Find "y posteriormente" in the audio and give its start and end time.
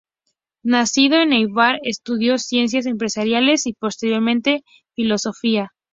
3.67-4.63